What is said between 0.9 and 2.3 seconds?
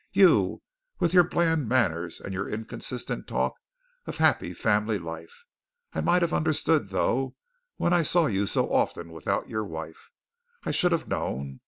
with your bland manners